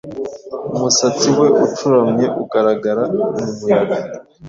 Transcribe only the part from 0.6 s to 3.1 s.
Umusatsi we ucuramye ugaragara